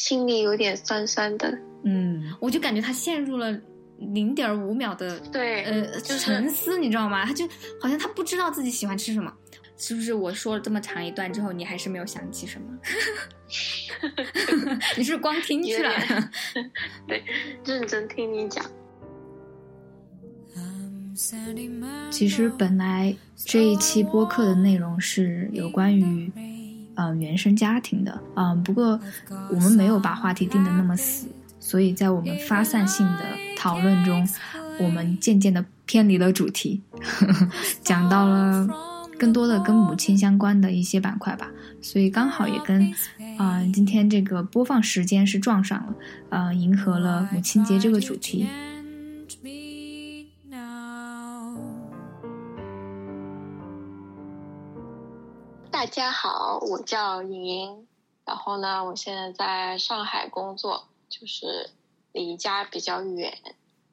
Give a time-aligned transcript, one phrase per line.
[0.00, 1.52] 心里有点酸酸的。
[1.84, 3.54] 嗯，我就感觉他陷入了
[3.98, 7.26] 零点五秒的对，呃就是沉思，你知道吗？
[7.26, 7.46] 他就
[7.78, 9.30] 好像他不知道自己喜欢吃什么。
[9.76, 12.78] 是不是我说了这么长一段之后，你还是没有想起什么？
[14.96, 15.92] 你是不是光听去了？
[17.06, 17.22] 对，
[17.66, 18.64] 认真听你讲。
[22.10, 26.32] 其实本来这一期播客的内容是有关于
[27.00, 29.00] 呃原生家庭的，嗯、不过
[29.50, 31.26] 我们没有把话题定的那么死，
[31.58, 33.24] 所以在我们发散性的
[33.56, 34.28] 讨论中，
[34.78, 36.82] 我们渐渐的偏离了主题，
[37.82, 38.68] 讲到了
[39.18, 41.48] 更多的跟母亲相关的一些板块吧，
[41.80, 42.92] 所以刚好也跟
[43.38, 45.94] 啊、今天这个播放时间是撞上了，
[46.28, 48.46] 呃，迎合了母亲节这个主题。
[55.80, 57.86] 大家好，我叫莹莹，
[58.26, 61.70] 然后呢，我现在在上海工作，就是
[62.12, 63.32] 离家比较远，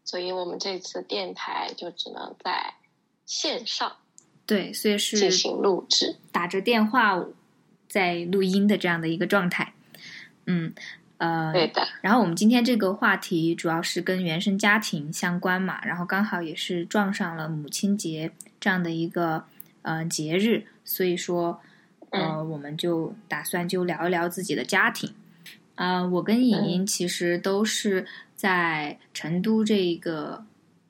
[0.03, 2.73] 所以我们这次电台就只能在
[3.25, 3.95] 线上
[4.45, 6.17] 对，所以是进行录制。
[6.29, 7.23] 打着电话
[7.87, 9.73] 在录音的这样的一个状态。
[10.45, 10.73] 嗯，
[11.19, 19.45] 呃，对的，然后我们今天这个话题主要是跟原生家庭相关嘛，然后刚好也是撞上了母亲节这样的一个
[19.83, 21.61] 呃节日，所以说
[22.11, 25.13] 呃，我们就打算就聊一聊自己的家庭。
[25.75, 30.45] 呃，我跟颖颖其实都是在成都这个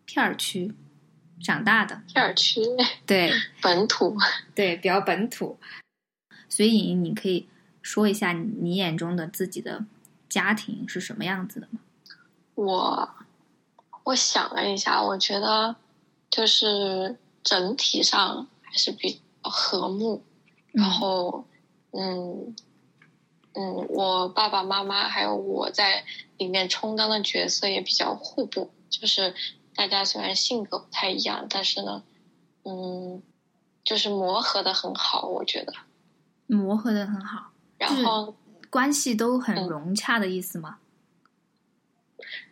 [0.05, 0.73] 片儿区
[1.41, 2.61] 长大的，片儿区
[3.05, 4.15] 对，本土。
[4.55, 5.57] 对，比较本土。
[6.49, 7.47] 所以颖颖，你可以
[7.81, 9.85] 说一下你眼中的自己的
[10.29, 11.79] 家庭是什么样子的吗？
[12.55, 13.09] 我
[14.05, 15.75] 我想了一下，我觉得
[16.31, 20.23] 就是整体上还是比较和睦，
[20.77, 21.45] 然后
[21.91, 22.55] 嗯
[23.53, 26.05] 嗯，我爸爸妈妈还有我在
[26.37, 29.33] 里面充当的角色也比较互补，就是
[29.73, 32.03] 大家虽然性格不太一样，但是呢，
[32.63, 33.23] 嗯，
[33.83, 35.73] 就是磨合的很好，我觉得。
[36.45, 38.35] 磨合的很好，然后
[38.69, 40.77] 关系都很嗯融洽的意思吗？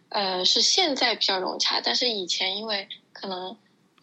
[0.10, 3.56] 呃，是现在比较融洽，但是以前因为可能，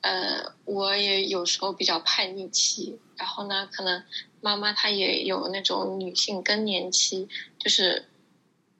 [0.02, 4.02] 呃，我也有时候比较叛逆期，然后呢，可能
[4.40, 8.08] 妈妈她也有那种女性更年期，就是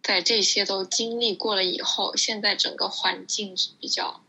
[0.03, 4.21] 在这些都经历过了以后，现在整个环境是比较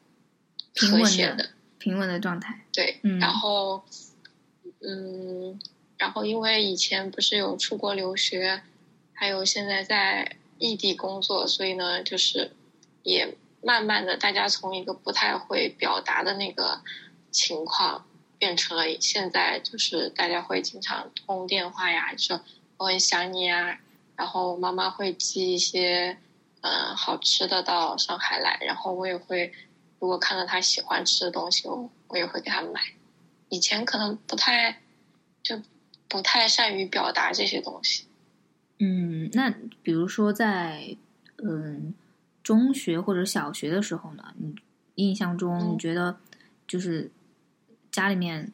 [0.75, 2.63] 平稳的和谐的，平稳的状态。
[2.71, 3.83] 对，嗯然后，
[4.81, 5.59] 嗯，
[5.97, 8.61] 然后因为以前不是有出国留学，
[9.13, 12.51] 还有现在在异地工作，所以呢，就是
[13.01, 16.83] 也慢慢的，大家从一个不太会表达的那个
[17.31, 18.05] 情况，
[18.37, 22.41] 变成了现在就是大家会经常通电话呀，说
[22.77, 23.79] 我很想你啊，
[24.15, 26.17] 然后妈妈会寄一些
[26.61, 29.51] 嗯、呃好吃的到上海来，然后我也会
[29.99, 32.81] 如果看到他喜欢吃的东西，我我也会给他买。
[33.49, 34.81] 以前可能不太
[35.41, 35.61] 就
[36.07, 38.05] 不太善于表达这些东西。
[38.79, 40.97] 嗯，那比如说在
[41.37, 41.93] 嗯
[42.41, 44.55] 中学或者小学的时候呢，你
[44.95, 46.17] 印象中嗯你觉得
[46.67, 47.11] 就是
[47.93, 48.51] 家里面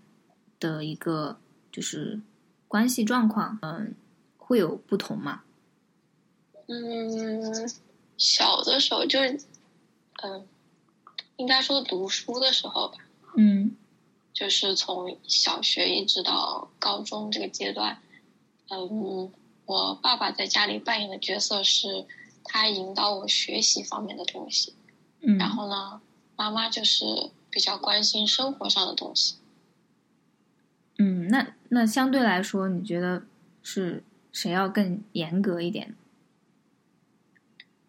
[0.60, 1.40] 的一个
[1.72, 2.20] 就是
[2.68, 3.96] 关系状况，嗯，
[4.38, 5.44] 会有不同吗？
[6.68, 7.72] 嗯，
[8.18, 9.40] 小的时候就是
[10.22, 10.46] 嗯，
[11.38, 12.98] 应该说读书的时候吧，
[13.38, 13.76] 嗯
[14.34, 18.02] 就是从小学一直到高中这个阶段，
[18.68, 19.32] 嗯，
[19.66, 22.06] 我爸爸在家里扮演的角色是
[22.44, 24.74] 他引导我学习方面的东西，
[25.22, 26.02] 嗯，然后呢，
[26.36, 27.06] 妈妈就是
[27.50, 29.36] 比较关心生活上的东西。
[30.98, 33.24] 嗯，那那相对来说，你觉得
[33.64, 35.96] 是谁要更严格一点？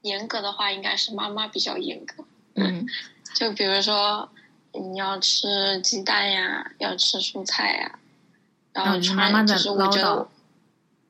[0.02, 2.24] 严格的话，应该是妈妈比较严格。
[2.54, 2.86] 嗯
[3.36, 4.28] 就比如说，
[4.72, 5.46] 你要吃
[5.82, 7.98] 鸡蛋呀，要吃蔬菜呀，
[8.72, 10.28] 然后嗯穿，妈妈的就是我觉得，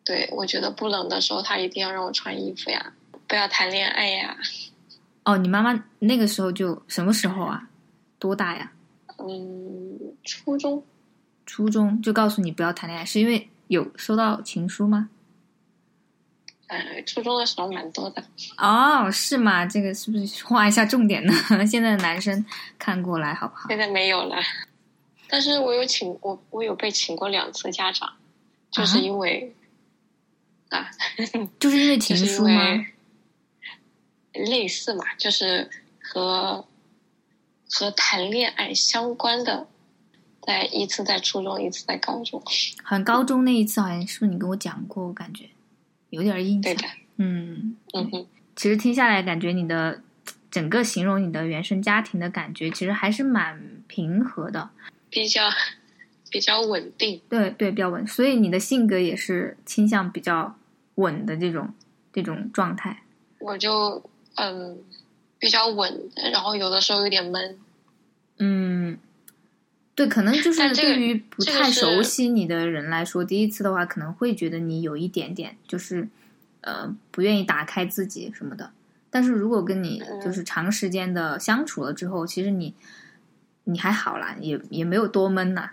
[0.05, 2.93] 对我觉得不冷的时候，她一定要让我穿衣服呀，
[3.27, 4.37] 不要谈恋爱呀。
[5.25, 7.70] 哦，你妈妈那个时候就什么时候啊？
[8.21, 8.71] 多大呀？
[9.19, 10.85] 嗯，初中
[11.45, 15.09] 初中就告诉你不要谈恋爱，是因为有收到情书吗？
[16.69, 18.23] 呃，初中的时候蛮多的。
[18.57, 19.67] 哦，是吗？
[19.67, 21.33] 这个是不是画一下重点呢？
[21.67, 22.47] 现在的男生
[22.79, 23.69] 看过来好不好？
[23.69, 24.37] 现在没有了，
[25.29, 28.13] 但是我有请我我有被请过两次家长，
[28.71, 29.53] 就是啊因为
[30.69, 30.89] 啊
[31.59, 32.87] 就是因为情书吗？
[34.33, 35.69] 类似嘛，就是
[36.01, 36.65] 和
[37.73, 39.67] 和谈恋爱相关的，
[40.43, 42.43] 在一次在初中，一次在高中。
[42.83, 45.07] 好像高中那一次好像是不是你跟我讲过？
[45.07, 45.45] 我感觉
[46.11, 48.27] 有点印象对的。，嗯嗯哼，
[48.57, 50.03] 其实听下来，感觉你的
[50.51, 54.71] 整个形容你的原生家庭的感觉，其实还是蛮平和的，
[55.09, 55.43] 比较
[56.31, 57.21] 比较稳定。
[57.29, 58.07] 对对，比较稳。
[58.07, 60.57] 所以你的性格也是倾向比较
[60.97, 61.73] 稳的这种
[62.13, 63.03] 这种状态。
[63.39, 64.03] 我就
[64.35, 64.79] 嗯
[65.41, 67.59] 比较稳，然后有的时候有点闷。
[68.39, 68.99] 嗯，
[69.97, 76.09] 对，可能就是对于不太熟悉你的人来说，第一次的话可能会觉得你有一点点就是
[76.61, 78.71] 呃不愿意打开自己什么的。
[79.11, 82.75] 但是如果跟你嗯就是长时间的相处了之后，其实你
[83.65, 85.71] 你还好啦，也也没有多闷呐、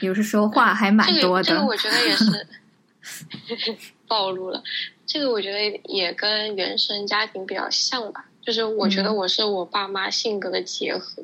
[0.00, 1.42] 有时候话还蛮多的。
[1.42, 3.76] 个这个我觉得也是
[4.08, 4.62] 暴露了。
[5.06, 11.22] 这个我觉得也跟原生家庭比较像吧，就是我觉得嗯我是我爸妈性格的结合。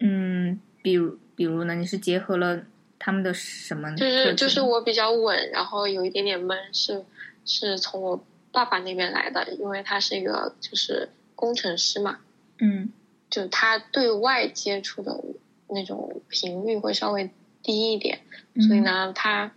[0.00, 2.62] 嗯，比如比如呢，你是结合了
[2.98, 4.06] 他们的什么特就？
[4.06, 7.04] 是就是我比较稳，然后有一点点闷，是
[7.44, 12.18] 是从我爸爸那边来的，因为他是一个就是工程师嘛，
[12.58, 12.90] 嗯
[13.30, 15.20] 就他对外接触的
[15.68, 17.30] 那种频率会稍微
[17.62, 18.20] 低一点，
[18.54, 19.52] 嗯所以呢，他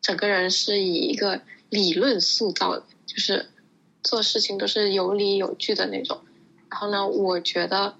[0.00, 1.40] 整个人是以一个
[1.70, 3.46] 理论塑造的，就是
[4.04, 6.20] 做事情都是有理有据的那种。
[6.70, 7.96] 然后呢，我觉得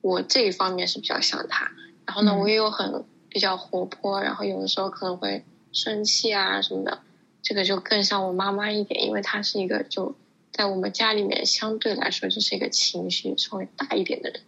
[0.00, 1.70] 我这一方面是比较像他。
[2.04, 7.00] 然后呢，嗯我也有很比较活泼，然后有的时候可能会生气啊什么的，
[7.42, 10.14] 这个就更像我妈妈一点，因为她是一个就
[10.52, 14.40] 在我们家里面相对来说就是一个情绪稍微大一点的人。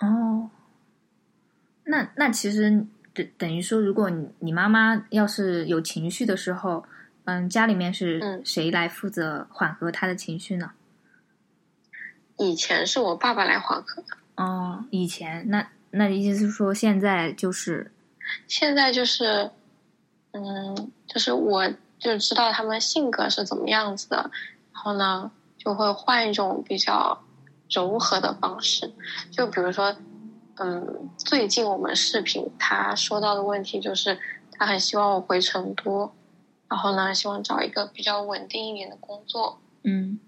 [0.00, 0.50] 哦，
[1.84, 6.84] 那那其实等等于说，如果你你妈妈要是有情绪的时候，
[7.24, 8.42] 嗯，家里面是嗯。
[8.44, 10.72] 谁来负责缓和他的情绪呢？
[12.36, 17.92] 以前是我爸爸来缓和的，哦，以前那那意思是说现在就是
[18.48, 19.50] 现在就是，
[20.32, 24.30] 嗯，就是我就知道他们性格是怎么样子的，
[24.72, 27.22] 然后呢，就会换一种比较
[27.70, 28.92] 柔和的方式，
[29.30, 29.94] 就比如说，
[30.56, 34.18] 嗯，最近我们视频他说到的问题就是，
[34.50, 36.12] 他很希望我回成都，
[36.68, 40.18] 然后呢，希望找一个比较稳定一点的工作，嗯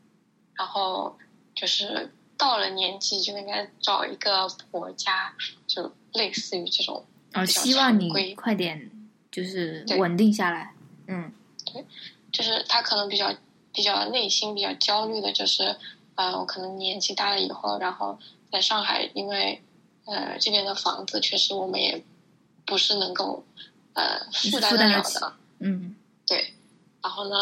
[0.55, 1.17] 然后
[1.55, 5.35] 就是到了年纪就应该找一个婆家，
[5.67, 7.05] 就类似于这种。
[7.35, 8.91] 哦，比较希望你常规快点
[9.31, 10.75] 就是稳定下来。
[11.09, 11.33] 嗯
[12.33, 13.35] 就是他可能比较
[13.73, 15.77] 比较内心比较焦虑的，就是
[16.15, 18.19] 呃，我可能年纪大了以后，然后
[18.53, 19.62] 在上海，因为
[20.05, 22.03] 呃这边的房子确实我们也
[22.65, 23.44] 不是能够
[23.94, 25.95] 呃负担得了的，嗯对。
[27.06, 27.37] 然后呢，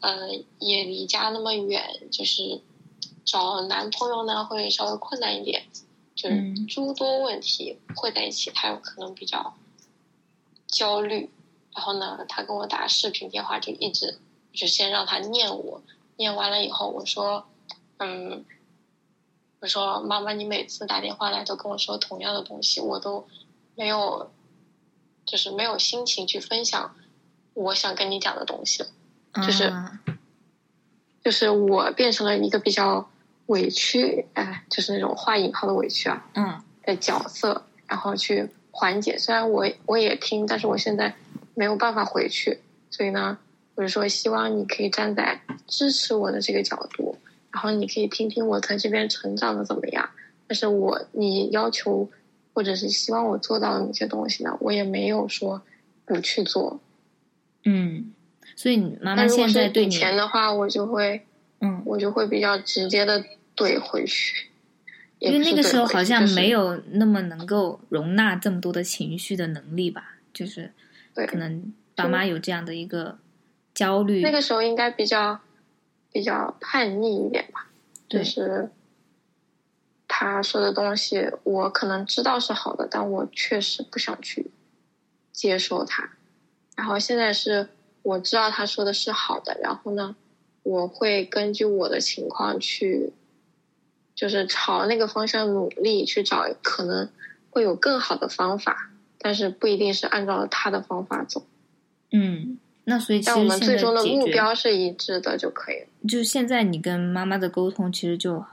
[0.00, 0.28] 呃，
[0.58, 1.82] 也离家那么远，
[2.12, 2.60] 就是
[3.24, 5.64] 找男朋友呢会稍微困难一点，
[6.14, 9.54] 就是嗯诸多问题会在一起，他有可能比较
[10.66, 11.30] 焦虑。
[11.74, 14.18] 然后呢，他跟我打视频电话，就一直
[14.52, 15.80] 就先让他念我，
[16.16, 17.46] 念完了以后，我说，
[17.96, 18.44] 嗯，
[19.60, 23.26] 我说妈妈，你每次打电话来都跟我说同样的东西，我都
[23.76, 24.30] 没有，
[25.24, 26.94] 就是没有心情去分享
[27.54, 28.90] 我想跟你讲的东西了。
[29.42, 30.00] 就是啊
[31.22, 33.10] 就是我变成了一个比较
[33.46, 39.18] 委屈，哎，就是那种画引号的委屈啊嗯的角色，然后去缓解。
[39.18, 41.14] 虽然我我也听，但是我现在
[41.54, 42.60] 没有办法回去，
[42.90, 43.38] 所以呢，
[43.74, 47.18] 我就说希望你可以站在支持我的这个角度，
[47.50, 50.08] 然后你可以听听我在这边成长的怎么样。
[50.46, 52.08] 但是我你要求
[52.54, 55.62] 或者是希望我做到的那些东西呢，我也没有说
[56.04, 56.80] 不去做。
[57.64, 58.12] 嗯，
[58.56, 61.24] 所以你妈妈现在对你前的话，我就会
[61.60, 61.82] 嗯。
[61.84, 64.48] 我就会比较直接的怼回去，
[65.20, 70.72] 因为那个时候好像没有那么能够容纳这么多的情绪的能力吧，就是
[71.14, 73.18] 对可能爸妈有这样的一个
[73.72, 74.20] 焦虑。
[74.20, 75.38] 那个时候应该比较
[76.12, 77.68] 比较叛逆一点吧，
[78.08, 78.68] 就是
[80.08, 84.50] 他说的东西，我可能知道是好的，但我确实不想去
[85.32, 86.10] 接受他。
[86.76, 87.68] 然后现在是
[88.06, 90.14] 我知道他说的是好的，然后呢，
[90.62, 93.12] 我会根据我的情况去，
[94.14, 97.10] 就是朝那个方向努力，去找可能
[97.50, 101.44] 会有更好的方法，但是不一定是按照他的方法走。
[102.12, 105.86] 嗯，那所以其但我们最终的目标是一致的就可以了。
[106.08, 108.44] 就是现在你跟妈妈的沟通其实就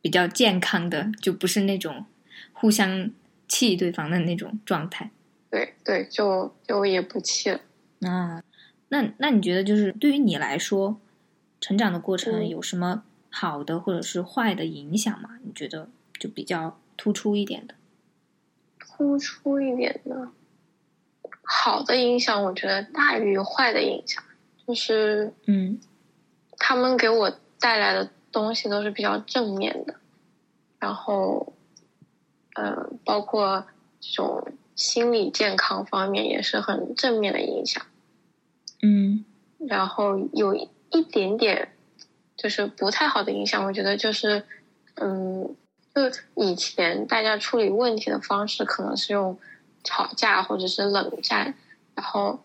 [0.00, 2.06] 比较健康的，就不是那种
[2.52, 3.10] 互相
[3.48, 5.10] 气对方的那种状态。
[5.50, 7.60] 对对，就就也不气了。
[8.02, 8.42] 啊，
[8.88, 11.00] 那那你觉得就是对于你来说，
[11.60, 15.38] 成长的过程嗯有什么好的或者是坏的影响吗？
[15.42, 15.88] 你觉得
[16.18, 17.74] 就比较突出一点的？
[18.78, 20.28] 突出一点的，
[21.42, 24.22] 好的影响，我觉得大于坏的影响。
[24.66, 25.80] 就是嗯
[26.56, 29.96] 他们给我带来的东西都是比较正面的，
[30.78, 31.52] 然后，
[32.54, 33.66] 呃，包括
[34.00, 37.84] 这种心理健康方面也是很正面的影响。
[38.84, 39.24] 嗯，
[39.66, 41.72] 然后有一点点
[42.36, 44.44] 就是不太好的影响，我觉得就是，
[44.96, 45.56] 嗯，
[45.94, 46.02] 就
[46.36, 49.38] 以前大家处理问题的方式可能是用
[49.82, 51.54] 吵架或者是冷战，
[51.94, 52.38] 然后。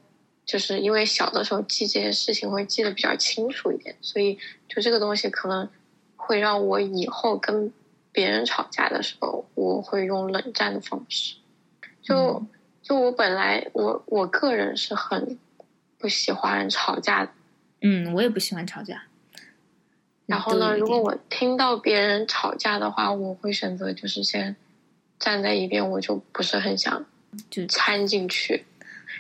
[0.45, 4.35] 就是因为小的时候记这些事情会记得比较清楚一点，所以
[4.67, 5.69] 就这个东西可能
[6.15, 7.71] 会让我以后跟
[8.11, 11.35] 别人吵架的时候，我会用冷战的方式。
[12.01, 12.43] 就
[12.81, 15.37] 就我本来我我个人是很
[15.99, 17.33] 不喜欢吵架，
[17.81, 19.03] 嗯，我也不喜欢吵架。
[20.25, 24.55] 然后呢，如果我听到别人吵架的话，我会选择就是先
[25.19, 27.05] 站在一边，我就不是很想
[27.49, 28.65] 就掺进去。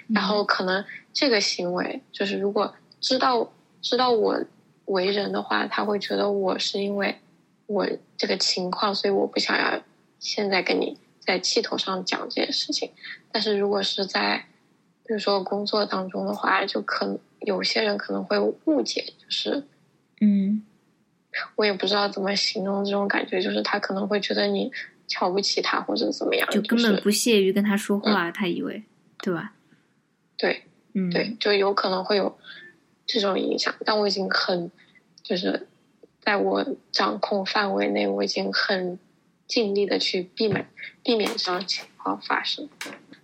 [0.07, 4.43] 然后可能这个行为就是，如果知道知道我
[4.85, 7.19] 为人的话，他会觉得我是因为
[7.65, 9.81] 我这个情况，所以我不想要
[10.19, 12.91] 现在跟你在气头上讲这件事情。
[13.31, 14.45] 但是如果是在
[15.09, 19.63] 比如说工作当中的话，就可能有些人可能会误解，就是
[20.21, 20.63] 嗯，
[21.55, 24.71] 我也不知道怎么形容这种感觉，就是他可能会觉得你
[25.07, 28.83] 瞧不起他或者怎么样，就根本不屑于跟他说话，他以为
[29.23, 29.53] 对吧？
[30.37, 30.61] 对，
[30.93, 32.37] 嗯，对，就有可能会有
[33.07, 34.71] 这种影响，但我已经很，
[35.23, 35.67] 就是
[36.21, 38.99] 在我掌控范围内，我已经很
[39.47, 40.69] 尽力的去避免
[41.03, 42.69] 避免这种情况发生。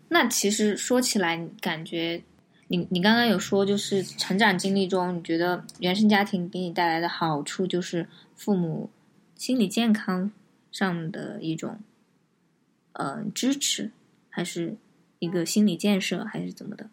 [0.08, 2.22] 那其实说起来，感觉
[2.68, 8.90] 你你刚刚有说，就是成长经历中，你觉得原生家庭给你带来的好处，就是父母
[9.36, 10.32] 心理健康
[10.72, 11.80] 上的一种
[12.94, 13.92] 呃支持，
[14.30, 14.78] 还是
[15.20, 16.90] 一个心理建设，还是怎么的？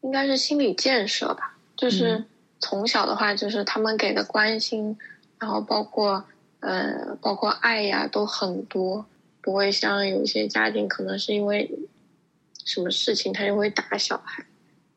[0.00, 2.24] 应该是心理建设吧，就是
[2.58, 4.98] 从小的话，就是他们给的关心，
[5.38, 6.24] 然后包括
[6.58, 9.06] 呃，包括爱呀，都很多，
[9.42, 11.70] 不会像有一些家庭可能是因为
[12.64, 14.46] 什么事情他就会打小孩，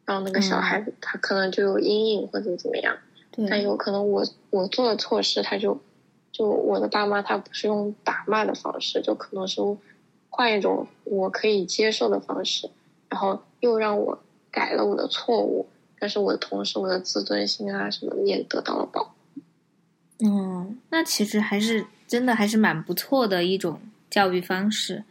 [0.05, 2.95] 然后那个小孩子他可能就有阴影或者怎么样，
[3.49, 5.81] 但有可能我我做了错事，他就
[6.31, 9.59] 就我的爸妈他不是用打骂的方式，就可能是
[10.29, 12.69] 换一种我可以接受的方式，
[13.09, 14.19] 然后又让我。
[14.51, 15.67] 改了我的错误，
[15.99, 19.11] 但是我的同时，我的自尊心啊什么也得到了保护。
[20.19, 25.03] 嗯，那其实还是真的还是蛮不错的一种教育方式。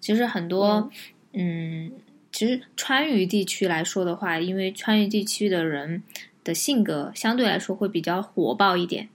[0.00, 0.90] 其实很多，
[1.32, 1.92] 嗯，
[2.30, 6.02] 其实川渝地区来说的话，因为川渝地区的人
[6.44, 9.08] 的性格相对来说会比较火爆一点，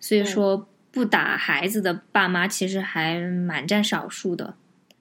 [0.00, 4.54] 所以说不打孩子的爸妈其实还蛮占少数的。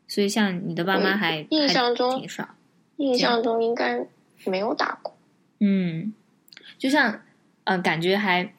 [0.07, 2.55] 所以像你的爸妈还印象中挺少。
[2.97, 4.05] 印象中应该
[4.45, 5.15] 没有打过。
[5.59, 6.13] 嗯，
[6.77, 7.21] 就像
[7.63, 8.53] 呃，感觉还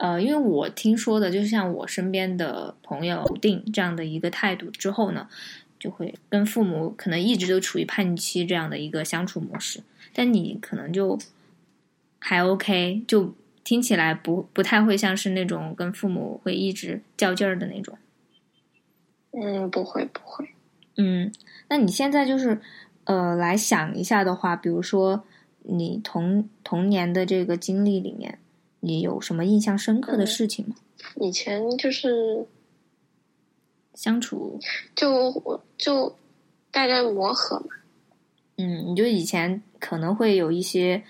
[0.00, 5.28] 呃，因为我听说的，就像我身边的朋友定这样的一个态度之后呢，
[5.78, 9.82] 就会跟父母可能一直都处于叛逆期这样的一个相处模式。
[10.14, 11.18] 但你可能就
[12.18, 17.98] 还 OK，就听起来不不太会像是那种跟父母会一直较劲儿的那种。
[19.32, 20.48] 嗯，不会不会。
[20.96, 21.30] 嗯，
[21.68, 22.60] 那你现在就是。
[23.04, 25.24] 呃，来想一下的话，比如说
[25.62, 28.38] 你童童年的这个经历里面，
[28.80, 30.74] 你有什么印象深刻的事情吗？
[31.20, 32.46] 以前就是
[33.94, 34.58] 相处，
[34.94, 36.16] 就就
[36.70, 37.66] 大家磨合嘛。
[38.56, 41.02] 嗯，你就以前可能会有一些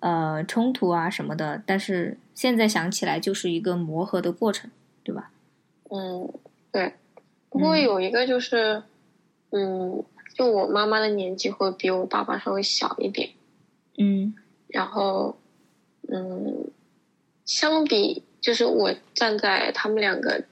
[0.00, 4.70] 呃冲突啊什么的，但是现在想起来就是一个磨合的过程，
[5.02, 5.30] 对吧？
[5.90, 6.32] 嗯，
[6.72, 6.94] 对。
[7.50, 8.82] 不过有一个就是，
[9.50, 10.04] 嗯。
[10.34, 13.28] 就我妈妈的年纪会比我爸爸稍微小一点，
[13.96, 14.32] 嗯，
[14.68, 15.36] 然后，
[16.06, 16.70] 嗯，
[17.48, 20.44] 相比就是我站在他们两个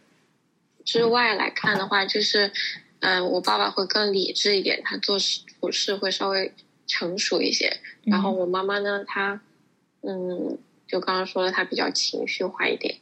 [0.85, 2.51] 之外来看的话，就是，
[2.99, 6.53] 嗯，我爸爸会更理智一点，他做事处事会稍微
[6.89, 7.77] 成熟一些。
[8.03, 9.41] 然后我妈妈呢，她，
[10.01, 12.97] 嗯，就刚刚说的，她比较情绪化一点。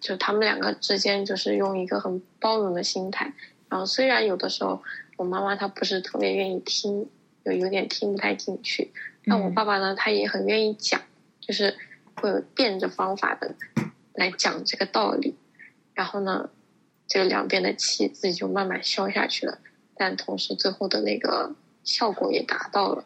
[0.00, 3.34] 就他们两个之间，就是用一个很包容的心态。
[3.68, 4.82] 然后虽然有的时候。
[5.16, 7.08] 我妈妈她不是特别愿意听，
[7.44, 8.90] 有有点听不太进去。
[9.24, 11.00] 但我爸爸呢，他也很愿意讲，
[11.40, 11.76] 就是
[12.16, 13.54] 会有变着方法的
[14.14, 15.34] 来讲这个道理。
[15.94, 16.50] 然后呢，
[17.06, 19.58] 这个两边的气自己就慢慢消下去了。
[19.96, 21.54] 但同时，最后的那个
[21.84, 23.04] 效果也达到了。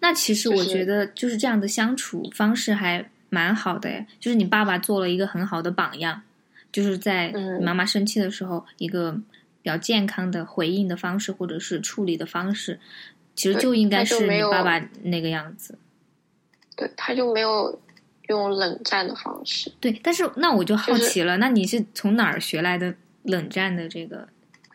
[0.00, 6.22] 那其实我觉得就是这样的相处方式还蛮好的，就是你爸爸做了一个很好的榜样，
[6.70, 9.20] 就是在妈妈生气的时候一个。
[9.60, 12.78] 比较健康的回应的方式，或者是处理的方式，
[13.34, 15.76] 其实就应该是你爸爸那个样子。
[16.76, 17.78] 对，他就没有
[18.28, 19.72] 用冷战的方式。
[19.80, 24.28] 对，但是那我就好奇了，那你是从哪儿学来的冷战的这个？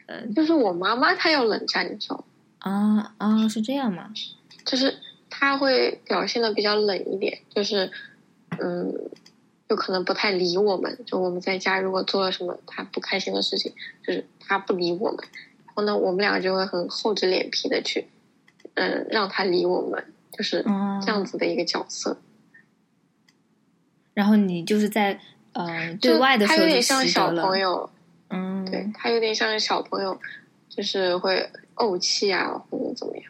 [0.06, 2.24] 呃，就是我妈妈她要冷战，你知道吗？
[2.60, 4.12] 啊啊，是这样吗？
[4.66, 4.96] 就是
[5.30, 7.90] 她会表现的比较冷一点，就是
[8.60, 8.94] 嗯，
[9.70, 11.00] 就可能不太理我们。
[11.06, 13.74] 就我们在家如果做了什么她不开心的事情，
[14.06, 15.20] 就是她不理我们，
[15.68, 18.08] 然后呢，我们两个就会很厚着脸皮的去，
[18.74, 20.04] 嗯，让她理我们，
[20.38, 20.64] 就是
[21.02, 22.18] 这样子的一个角色。
[24.14, 25.20] 然后你就是在
[25.54, 27.90] 呃对外的时候，他有点像小朋友，
[28.30, 30.20] 嗯，对他有点像是小朋友，
[30.70, 33.26] 就是会怄气啊或者怎么样。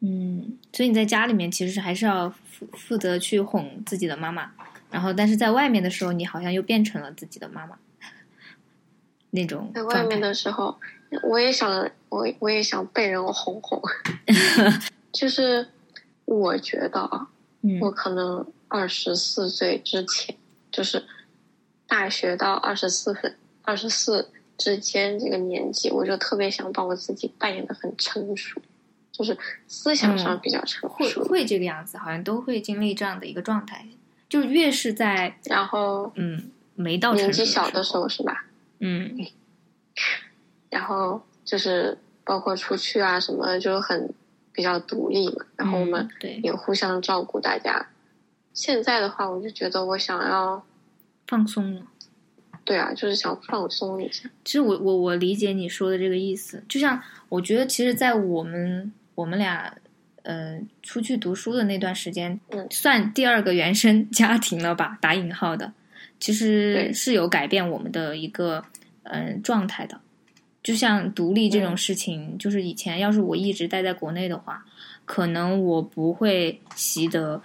[0.00, 4.50] 嗯，所以你在家里面其实还是要负负责去哄自己的妈妈，
[4.90, 7.76] 然后但是在外面的时候，你好像又变成了自己的妈妈
[9.30, 9.70] 那种。
[9.74, 10.78] 在外面的时候，
[11.22, 13.82] 我也想我我也想被人哄哄，
[15.12, 15.66] 就是
[16.24, 17.28] 我觉得啊，
[17.80, 18.46] 我可能。
[18.68, 20.36] 二十四岁之前，
[20.70, 21.04] 就是
[21.86, 28.60] 大学到二十四分、二十四之间这个年纪，我就特别想把我自己扮演的很成熟，
[29.10, 30.96] 就是思想上比较成熟。
[30.96, 33.86] 会会这个样子，好像都会经历这样的一个状态。
[34.28, 38.44] 就越是在然后嗯没到年纪小的时候是吧？
[38.80, 39.16] 嗯，
[40.68, 44.12] 然后就是包括出去啊什么，就很
[44.52, 45.46] 比较独立嘛。
[45.56, 46.06] 然后我们
[46.42, 47.88] 也互相照顾大家。
[48.58, 50.60] 现在的话，我就觉得我想要
[51.28, 51.82] 放松了。
[52.64, 54.28] 对啊，就是想放松一下。
[54.44, 59.72] 其实我我我理解你说的这个意思，就像我觉得，其实，在我们我们俩
[60.24, 65.72] 呃出去读书的那段时间，嗯，算第二个原生家庭了吧，打引号的，
[66.18, 68.64] 其实是有改变我们的一个
[69.04, 70.00] 嗯状态的。
[70.64, 74.66] 就像独立这种事情，就是以前要是我一直待在国内的话，
[75.04, 77.40] 可能我不会习得。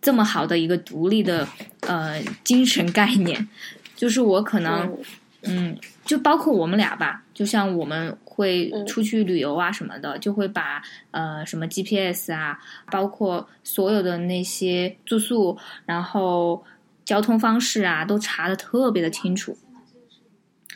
[0.00, 1.46] 这么好的一个独立的
[1.80, 3.48] 呃精神概念，
[3.96, 4.96] 就是我可能
[5.42, 10.80] 嗯，就包括我们俩吧，就像我们会出去旅游啊什么的，就会把
[11.10, 12.58] 呃什么 GPS 啊，
[12.92, 16.64] 包括所有的那些住宿，然后
[17.04, 19.58] 交通方式啊，都查的特别的清楚。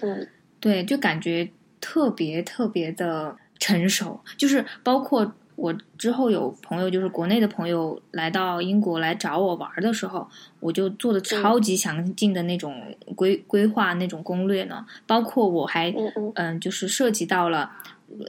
[0.00, 0.26] 嗯，
[0.58, 1.48] 对，就感觉
[1.80, 5.32] 特别特别的成熟，就是包括。
[5.54, 10.26] 我之后有朋友，就是国内的朋友来到英国来找我玩的时候，
[10.60, 12.82] 我就做的超级详尽的那种
[13.14, 14.84] 规规划那种攻略呢。
[15.06, 15.94] 包括我还
[16.34, 17.70] 嗯，就是涉及到了，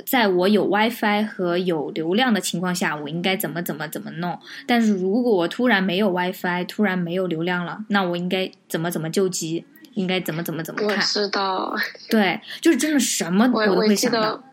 [0.05, 4.38] 在我有 WiFi 和有流量的情况下，我应该怎么怎么怎么弄。
[4.67, 9.65] 但是如果我突然没有 WiFi，突然没有流量了，那我应该怎么怎么救急？
[9.95, 10.97] 应该怎么怎么怎么看？
[10.97, 11.75] 我知道，
[12.09, 14.43] 对，就是真的什么我都会想到，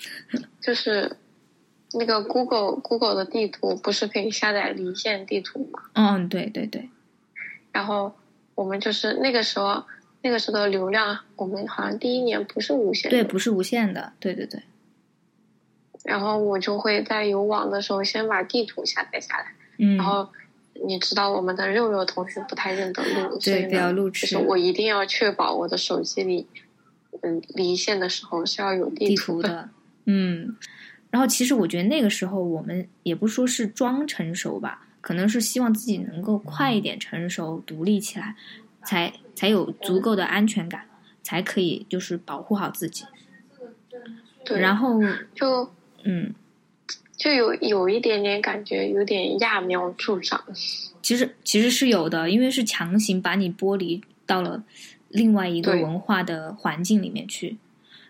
[0.60, 1.16] 就是。
[1.92, 5.82] 那个 Google Google 的地图不是可以下载离线地图吗？
[5.94, 6.88] 嗯，对对对。
[7.72, 8.14] 然后
[8.54, 9.84] 我们就是那个时候，
[10.22, 13.10] 那个时候的流量，我们好像第一年不是无线。
[13.10, 14.12] 对，不是无限的。
[14.20, 14.62] 对对对。
[16.04, 19.52] 然后我就会在有网的时候先把地图下载下来。
[19.78, 19.96] 嗯。
[19.96, 20.28] 然后
[20.84, 26.46] 你知道我们的肉肉同学不太认得路，所以呢，就是我一定要确保我的手机里，
[27.22, 29.68] 嗯，离线的时候是要有地图的。
[30.04, 30.56] 嗯。
[31.10, 38.36] 然后，其实我觉得那个时候我们也不说是装成熟吧，可能是希望自己能够快一点成熟、独立起来，
[38.84, 40.84] 才才有足够的安全感，
[41.22, 43.04] 才可以就是保护好自己。
[44.44, 45.00] 对，然后
[45.34, 45.68] 就
[46.04, 46.32] 嗯，
[47.16, 50.42] 就有有一点点感觉，有点揠苗助长。
[51.02, 54.62] 其实其实是有的，因为是强行把你剥离到了
[55.08, 57.56] 另外一个文化的环境里面去，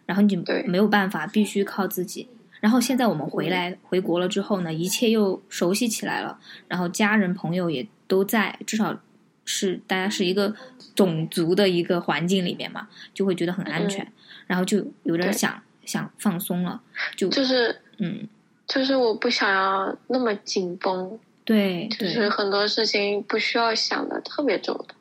[0.04, 0.36] 然后你
[0.66, 2.28] 没有办法，必须靠自己。
[2.60, 6.38] 然后现在我们回来回国了之后呢，一切又熟悉起来了。
[6.68, 9.00] 然后家人朋友也都在，至少
[9.44, 10.54] 是大家是一个
[10.94, 14.06] 种族的一个环境里面嘛，就会觉得很安全。
[14.46, 16.80] 然后就有点想想放松了，
[17.16, 18.28] 就就是嗯，
[18.66, 21.18] 就是我不想要那么紧绷。
[21.44, 24.94] 对，就是很多事情不需要想的特别周到。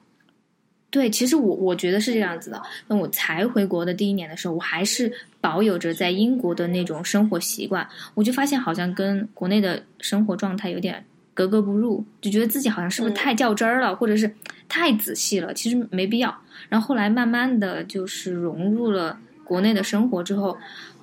[0.89, 2.59] 对，其实我我觉得是这样子的。
[2.87, 14.33] 那我才回国的第一年的时候，我还是保有着在英国的那种生活习惯，我就发现好像跟国内的生活状态有点格格不入，就觉得自己好像是不是太较真儿了，或者是
[14.67, 16.35] 太仔细了，其实没必要。
[16.67, 20.57] 然后后来慢慢的就是融入了国内的生活之后，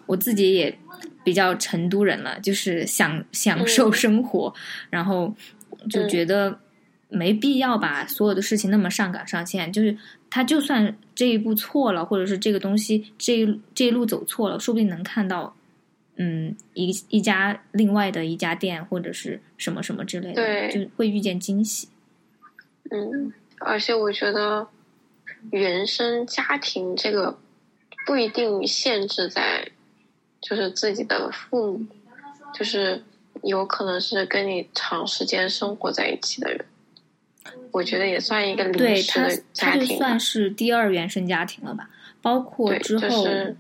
[0.07, 0.79] 我自己也
[1.25, 4.53] 比较成都人了，就是享享受生活，
[4.91, 5.35] 然后
[5.91, 6.59] 就觉得。
[7.09, 9.97] 没必要把所有的事情那么上纲上线，就是
[10.37, 15.57] 他就算这一步错了，或者是这个东西这一这一路走错了，说不定能看到
[16.17, 21.89] 嗯，一一家另外的一家店或者是什么什么之类的，对就会遇见惊喜。
[22.91, 24.69] 嗯，而且我觉得
[25.53, 27.39] 原生家庭这个
[28.07, 29.67] 不一定限制在
[30.43, 31.87] 就是自己的父母，
[32.53, 33.03] 就是
[33.43, 36.63] 有可能是跟你长时间生活在一起的人。
[37.71, 41.91] 我觉得也算一个临对他时的，他就算是第二原生家庭了吧？
[42.23, 43.57] 包括之后，就是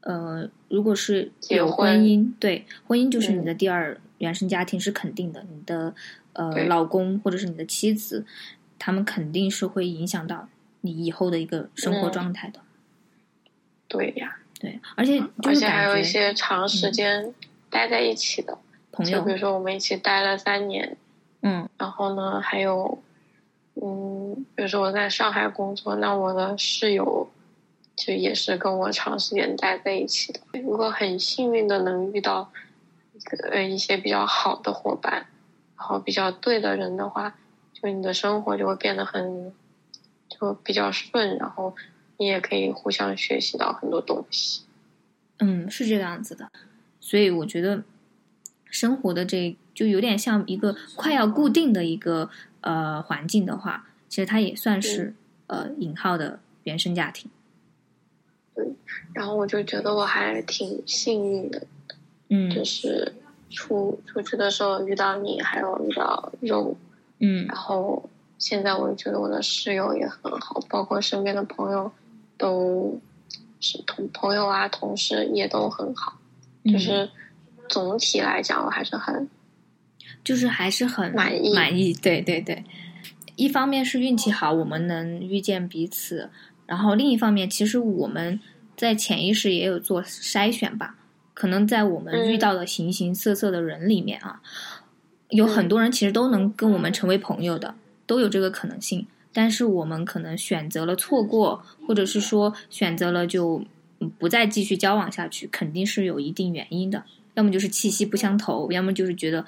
[0.00, 5.94] 呃，如果是有婚婚姻，对，婚姻就是你嗯的第二原生家庭是肯定的，你的
[6.34, 8.26] 呃老公或者是你的妻子，
[8.78, 10.48] 他们肯定是会影响到
[10.82, 12.60] 你以后的一个生活嗯状态的。
[13.88, 17.32] 对呀，对，而且就而且是还有一些长时间
[17.70, 18.58] 待在一起的，
[18.92, 20.96] 朋友就比，如说我们一起待了三年，
[21.42, 23.02] 嗯然后呢，还有，
[23.82, 27.28] 嗯，比如说我在上海工作，那我的室友
[27.96, 30.40] 就也是跟我长时间待在一起的。
[30.52, 32.52] 如果很幸运的能遇到
[33.12, 35.26] 一个呃一些比较好的伙伴，
[35.76, 37.36] 然后比较对的人的话，
[37.72, 39.52] 就你的生活就会变得很
[40.28, 41.74] 就比较顺，然后
[42.16, 44.62] 你也可以互相学习到很多东西。
[45.40, 46.50] 嗯，是这个样子的。
[47.00, 47.82] 所以我觉得
[48.66, 52.30] 生活的这就有点像一个快要固定的一个
[52.64, 55.14] 呃环境的话，其实它也算是、
[55.46, 57.30] 呃引号的原生家庭。
[59.12, 61.66] 然后我就觉得我还挺幸运的，
[62.28, 62.50] 嗯。
[62.50, 63.14] 就是
[63.50, 66.76] 出出去的时候遇到你，还有遇到肉，
[67.18, 67.46] 嗯。
[67.46, 71.92] 然后现在我觉得我的室友也很好，包括身边的朋友
[72.36, 72.98] 都
[73.60, 76.18] 是同朋友啊、同事也都很好，
[76.64, 76.72] 嗯。
[76.72, 77.08] 就是
[77.68, 79.28] 总体来讲我还是很
[80.24, 82.64] 就是还是很满意满意，对对对。
[83.36, 86.30] 一方面是运气好，我们能遇见彼此，
[86.66, 88.40] 然后另一方面，其实我们
[88.76, 90.96] 在潜意识也有做筛选吧。
[91.34, 94.40] 可能在我们遇嗯到的形形色色的人里面啊，
[95.30, 97.74] 有很多人其实都能跟我们成为朋友的，
[98.06, 99.04] 都有这个可能性。
[99.32, 103.64] 但是我们可能选择了错过，或者是说选择了就
[103.98, 107.02] 嗯不再继续交往下去，肯定是有一定原因的。
[107.34, 109.44] 要么就是气息不相投，要么就是觉得，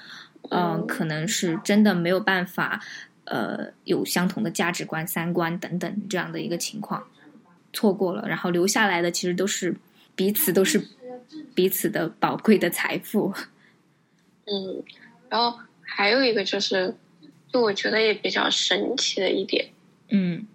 [0.49, 2.81] 嗯、嗯可能是真的没有办法，
[3.25, 7.07] 呃，有相同的价值观、三观等等这样的一个情况，
[7.73, 9.75] 错过了，然后留下来的其实都是
[10.15, 10.81] 彼此都是
[11.53, 13.33] 彼此的宝贵的财富。
[14.45, 14.83] 嗯，
[15.29, 16.95] 然后还有一个就是，
[17.51, 19.69] 就我觉得也比较神奇的一点，
[20.09, 20.47] 嗯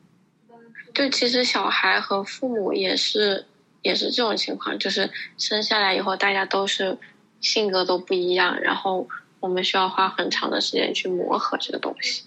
[0.95, 3.47] 就其实小孩和父母也是
[3.83, 6.99] 也是这种情况，就是生下来以后大家都是
[7.41, 9.09] 性格都不一样，然后
[9.43, 12.23] 我们需要花很长的时间去磨合这个东西。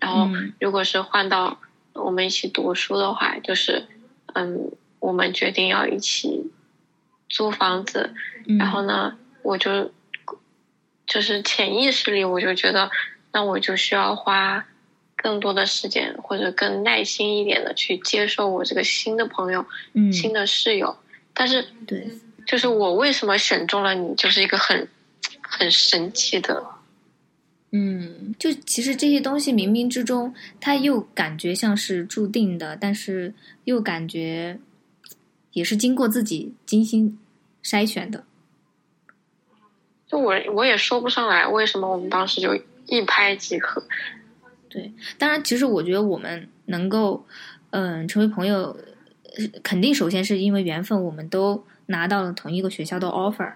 [0.00, 1.60] 然后嗯如果是换到
[1.92, 3.86] 我们一起读书的话，就是
[4.34, 6.50] 嗯，我们决定要一起
[7.28, 8.14] 租房子，
[8.46, 9.92] 嗯，然后呢，我就
[11.06, 12.90] 就是潜意识里我就觉得，
[13.32, 14.66] 那我就需要花
[15.16, 20.96] 更多的时间或者更耐心一点的去接受我这个新的朋友、嗯，新的室友。
[21.34, 22.08] 但是，对，
[22.46, 24.88] 就是我为什么选中了你，就是一个很
[25.48, 26.64] 很神奇的，
[27.70, 33.34] 嗯，就其实这些东西冥冥之中，它又感觉像是注定的，但是
[33.64, 34.58] 又感觉
[35.52, 37.18] 也是经过自己精心
[37.62, 38.24] 筛选的。
[40.06, 42.54] 就我我也说不上来为什么我们当时就
[42.86, 43.82] 一拍即合。
[44.70, 47.26] 对，当然，其实我觉得我们能够，
[47.70, 48.76] 嗯、成为朋友，
[49.36, 53.52] 呃肯定首先是因为缘分，我们都拿到了同一个学校的 offer，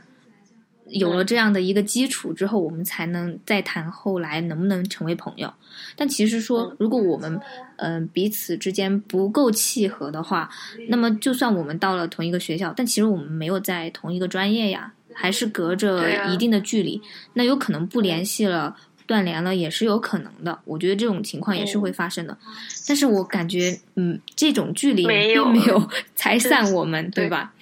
[0.93, 5.53] 有了这样的一个基础之后，我们才能再谈后来能不能成为朋友。
[5.97, 7.41] 但其实说嗯，如果我们
[7.77, 10.49] 嗯、呃彼此之间不够契合的话，
[10.89, 17.01] 那么就算我们到了同一个学校，但其实我们没有在同一个专业呀，还是隔着一定的距离，
[17.35, 18.77] 那有可能不联系了。
[19.05, 22.39] 断联了也是有可能的，我觉得这种情况也是嗯会发生的。
[22.87, 27.53] 但是我感觉，嗯，这种距离并没有 拆散我们，对对吧？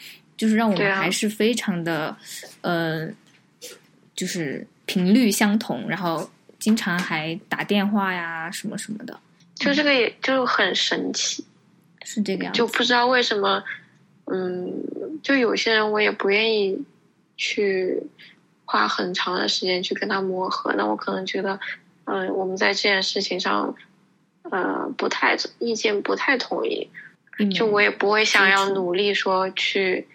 [0.40, 2.16] 就是让我们还是非常的，
[2.62, 3.06] 呃，
[4.14, 9.20] 就是频率相同，然后经常还打电话呀，什么什么的，
[9.56, 11.44] 就这个也就很神奇。
[12.06, 12.56] 是这个样子。
[12.56, 13.62] 就不知道为什么，
[14.32, 14.72] 嗯，
[15.22, 16.82] 就有些人我也不愿意
[17.36, 18.02] 去
[18.64, 21.60] 花很长的时间去跟他磨合，那我可能觉得，
[22.04, 23.74] 嗯、我们在这件事情上，
[24.44, 26.88] 呃，不太意见不太统一，
[27.54, 30.08] 就我也不会想要努力说去，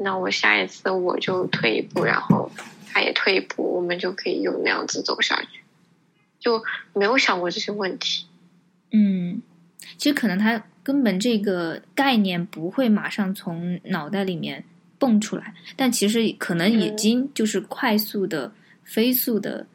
[0.00, 2.50] 那我下一次我就退一步，然后
[2.86, 5.60] 他也退一步，我们就可以有那样子走下去，
[6.38, 8.26] 就没有想过这些问题。
[8.92, 9.42] 嗯，
[9.96, 14.64] 其实可能他根本这个概念不会马上从脑袋里面
[14.98, 18.52] 蹦出来，但其实可能已经就是快速的、
[18.84, 19.66] 飞速的，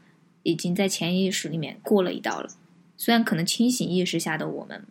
[0.43, 2.49] 已经在潜意识里面过了一道了。
[2.95, 4.81] 虽然可能清醒意识下的我们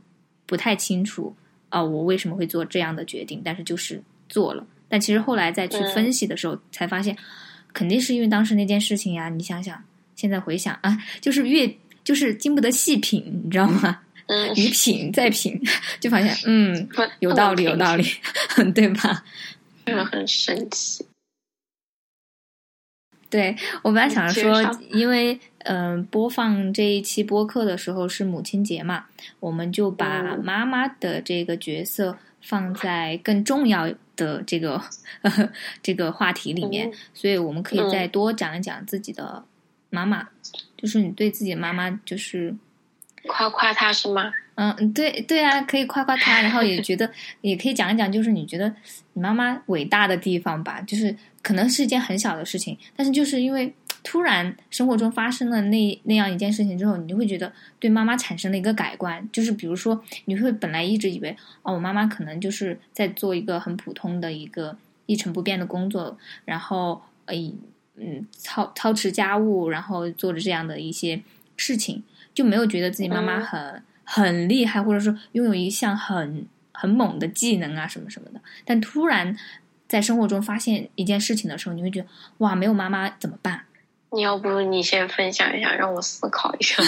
[0.44, 1.34] 不太清楚
[1.70, 4.66] 啊，我为什么会做这样的决定，但是就是做了。
[4.92, 7.16] 但其实后来再去分析的时候，才发现
[7.72, 9.30] 肯定是因为当时那件事情呀。
[9.30, 9.82] 你想想，
[10.14, 11.74] 现在回想啊，就是越
[12.04, 14.00] 就是经不得细品，你知道吗？
[14.28, 15.58] 嗯，你品再品，
[15.98, 16.86] 就发现嗯，
[17.20, 18.04] 有道理，有道理，
[18.74, 19.24] 对吧？
[19.86, 21.06] 真的很神奇。
[23.30, 29.06] 对我本来想着说，因为嗯，播放这一期播客的时候是母亲节嘛，
[29.40, 34.80] 我们就把妈妈的这个角色放在更重要的这个
[35.82, 39.44] 这个话题里面，所以我们可以再多讲一讲自己的
[39.88, 40.28] 妈妈，
[40.76, 42.54] 就是你对自己的妈妈，就是
[43.26, 44.32] 夸夸她是吗？
[44.54, 48.74] 嗯，对对啊，可以夸夸她，然后也觉得 也可以讲一讲，就是你觉得
[49.14, 67.34] 你妈妈伟大的地方吧，就是可能是一件很小的事情，但是就是因为突然生活中发生了那那样一件事情之后，你就会觉得对妈妈产生了一个改观，就是比如说你会本来一直以为哦，我妈妈可能就是在做一个很普通的一个一成不变的工作，然后呃
[67.96, 71.22] 嗯操操持家务，然后做着这样的一些
[71.56, 72.02] 事情，
[72.34, 73.82] 就没有觉得自己妈妈很。
[74.04, 78.40] 很厉害，或者说拥有一项很很猛的技能啊，什么什么的。
[78.64, 79.34] 但突然
[79.88, 83.62] 在生活中发现一件事情的时候，你会觉得哇，没有妈妈怎么办？
[84.12, 86.82] 你要不你先分享一下，让我思考一下。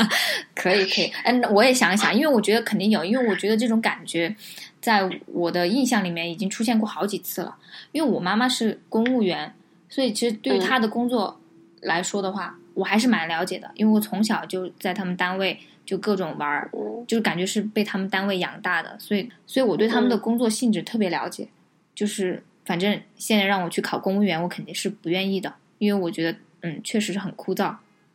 [0.54, 1.12] 可以，可以。
[1.24, 4.34] 嗯，我也想一想，因为我觉得肯定有，因为我觉得这种感觉
[4.80, 7.56] 在我的印象里面已经出现过好几次了。
[7.92, 9.54] 因为我妈妈是公务员，
[9.88, 11.40] 所以其实对于她的工作
[11.80, 15.58] 来说的话，我还是蛮了解的，因为我从小就在他们单位。
[15.86, 16.70] 就各种玩儿，
[17.08, 21.48] 就是感觉是被他们单位养大的，所以，所以我对他们的工作性质特别了解。
[21.96, 27.74] 就是反正现在让我去考公务员，我肯定是不愿意的，因为我觉得，嗯，确实是很枯燥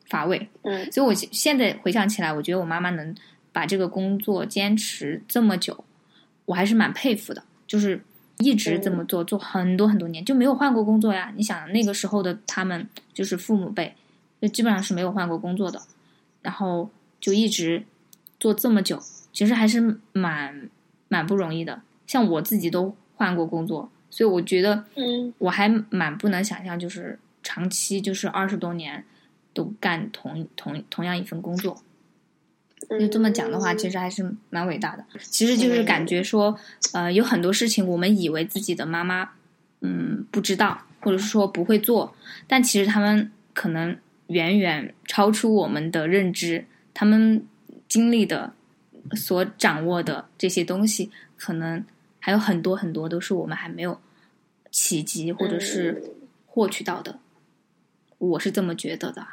[0.10, 0.48] 乏味。
[0.64, 3.16] 嗯，所以我现在回想起来，我觉得我妈妈能
[3.52, 5.84] 把这个工作坚持这么久，
[6.46, 7.44] 我还是蛮佩服的。
[7.68, 8.02] 就是
[8.40, 11.34] 一直这么做，做很多很多年，就没有换过工作呀。
[11.36, 13.96] 你想那个时候的他们，就是父母辈，
[14.42, 15.82] 就基本上是没有换过工作的，
[16.42, 16.90] 然后。
[17.22, 17.84] 就一直
[18.40, 19.02] 做这么久，
[19.34, 20.70] 其实还是蛮
[21.08, 21.82] 蛮不容易的。
[22.06, 29.06] 像我自己都换过工作，所以我觉得，嗯，我还蛮不能想象，就是长期就是二十多年
[29.54, 31.80] 都干同同同样一份工作。
[33.00, 35.06] 就这么讲的话，其实还是蛮伟大的。
[35.20, 36.60] 其实就是感觉说，
[36.94, 39.32] 呃，有很多事情我们以为自己的妈妈，
[39.82, 42.16] 嗯，不知道，或者是说不会做，
[42.48, 46.66] 但其实他们可能远远超出我们的认知。
[46.94, 47.46] 他们
[47.88, 48.54] 经历的、
[49.16, 51.84] 所掌握的这些东西，可能
[52.20, 54.00] 还有很多很多都是我们还没有
[54.70, 56.14] 企及或者是
[56.46, 57.20] 获取到的。
[58.26, 59.26] 我是这么觉得的，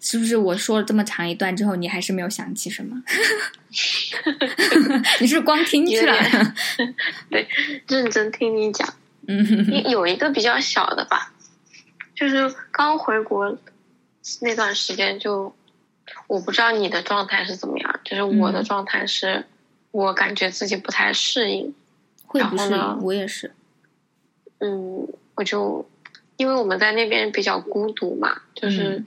[0.00, 0.36] 是不是？
[0.36, 3.02] 我说了这么长一段之后，你还是没有想起什么？
[5.20, 6.14] 你是光听去了？
[7.30, 7.46] 对，
[7.88, 8.94] 认真听你讲。
[9.26, 11.32] 嗯，有一个比较小的吧，
[12.14, 13.58] 就是刚回国
[14.40, 15.54] 那段时间就。
[16.26, 19.46] 我不知道你的状态是怎么样，就是我的状态是，
[19.92, 21.72] 我感觉自己不太适应，
[22.26, 23.52] 会不适应，我也是。
[24.58, 25.88] 嗯，我就
[26.36, 29.04] 因为我们在那边比较孤独嘛，就是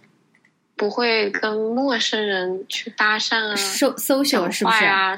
[0.76, 5.16] 不会跟陌生人去搭讪啊、搜搜小是不是啊？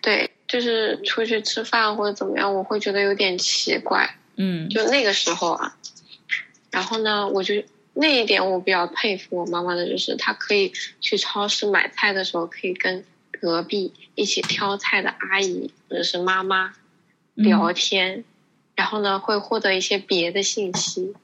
[0.00, 4.16] 对，就是出去吃饭或者怎么样，我会觉得有点奇怪。
[4.36, 5.76] 嗯，就那个时候啊，
[6.70, 7.62] 然后呢，我就。
[7.98, 13.02] 那一点我比较佩服我妈妈的，就是她可以去超市买菜的时候，可以跟
[13.40, 16.74] 隔壁一起挑菜的阿姨或者是妈妈
[17.32, 18.22] 聊天，
[18.74, 21.14] 然后呢会获得一些别的信息，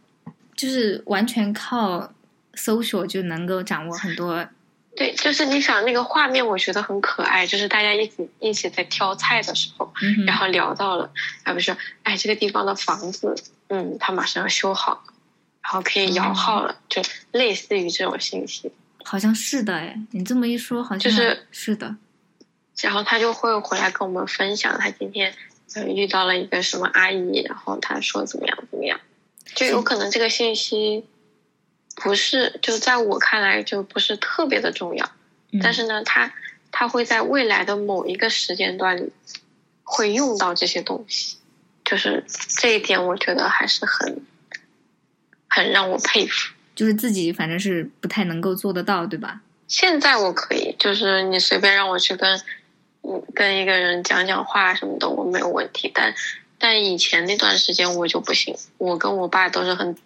[0.62, 2.12] 就是完全靠
[2.54, 4.46] 搜索就能够掌握很多。
[4.94, 9.92] 对，就是你想那个画面，我觉得很可爱，就是大家一起一起在挑菜的时候，
[10.24, 11.10] 然后聊到了，
[11.42, 13.34] 啊不是哎这个地方的房子，
[13.66, 15.02] 嗯，他马上要修好。
[15.64, 18.70] 然后可以摇号了，就类似于这种信息，
[19.04, 21.96] 好像是的哎，你这么一说，好像就是是的。
[22.82, 25.34] 然后他就会回来跟我们分享，他今天
[25.86, 29.00] 遇到了一个什么阿姨，然后他说怎么样怎么样，
[29.54, 31.04] 就有可能这个信息
[31.96, 35.10] 不是就在我看来就不是特别的重要，
[35.62, 36.32] 但是呢，他
[36.70, 39.12] 他会在未来的某一个时间段里
[39.82, 41.38] 会用到这些东西，
[41.84, 42.24] 就是
[42.60, 44.24] 这一点，我觉得还是很。
[45.54, 49.42] 很让我佩服，就是自己反正是不太能够做得到，对吧？
[49.68, 52.40] 现在我可以，就是你随便让我去跟，
[53.02, 55.92] 嗯，跟一个人讲讲话什么的，我没有问题。
[55.94, 56.14] 但
[56.64, 59.96] 但以前那段时间我就不行，我跟我爸都是很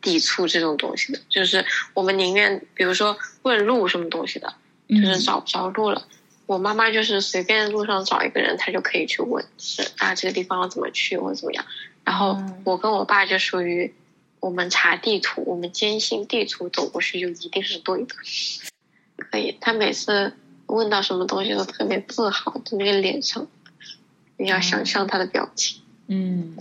[0.00, 4.54] 抵触这种东西的，就是我们宁愿比如说问路什么东西的，
[4.88, 6.08] 就是找不着路了，
[6.46, 11.66] 我妈妈就是随便路上找一个人，她就可以去问，是啊这个地方要怎么去或者怎么样。
[12.02, 13.92] 然后我跟我爸就属于，
[14.40, 18.14] 我们查地图，我们坚信地图走过去就一定是对的。
[19.30, 20.32] 可以，他每次
[20.64, 23.46] 问到什么东西都特别自豪，就那个脸上，
[24.38, 25.82] 你要想象他的表情。
[26.08, 26.56] 嗯，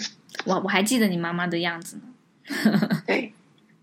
[0.45, 3.01] 我我还记得你妈妈的样子呢。
[3.07, 3.33] 对，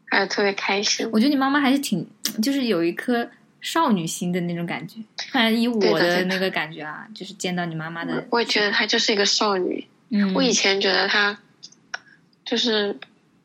[0.06, 1.08] 还有特别开心。
[1.12, 2.06] 我觉得你妈妈还是挺，
[2.42, 3.28] 就是有一颗
[3.60, 5.00] 少女心的那种感觉。
[5.32, 9.86] 反正以我的那个感觉啊，就是见到你妈妈的，我也觉得她就是一个少女。
[10.10, 11.38] 嗯，我以前觉得她。
[12.44, 12.98] 就是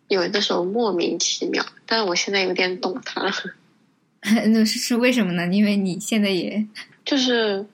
[0.08, 3.32] 有的时候莫名其妙，但是我现在有点懂她了。
[4.48, 5.48] 那是是为什么呢？
[5.54, 6.66] 因为你现在也
[7.06, 7.66] 就是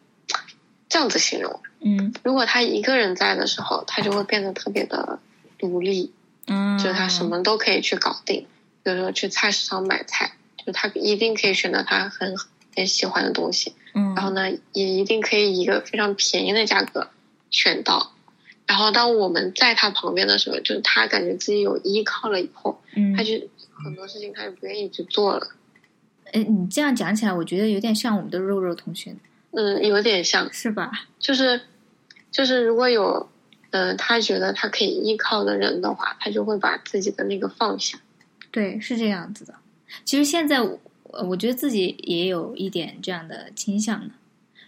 [0.94, 1.60] 这样子形容。
[1.80, 5.18] 嗯，如果他一个人在的时候，他就会变得特别的
[5.58, 6.14] 独立。
[6.46, 8.46] 嗯，就是他什么都可以去搞定，
[8.84, 12.36] 比如说去菜市场买菜，就他一定可以选择他很
[12.76, 13.74] 很喜欢的东西。
[13.96, 17.10] 嗯，然后呢，也一定可以以一个非常便宜的价格
[17.50, 18.14] 选到。
[18.68, 23.32] 然后当我们在他旁边的时候，就是他感觉自己有依靠了以后，嗯，他就
[23.84, 25.48] 很多事情他就不愿意去做了。
[26.34, 29.16] 哎，你这样讲起来，我觉得有点像我们的肉肉同学。
[29.54, 30.92] 嗯，有点像是吧？
[31.20, 31.62] 就是
[32.32, 33.30] 就是如果有
[33.72, 38.00] 嗯他觉得他可以依靠的人的话，他就会把自己的那个放下。
[38.52, 39.54] 对，是这样子的。
[40.06, 40.80] 其实现在我
[41.26, 44.14] 我觉得自己也有一点这样的倾向呢。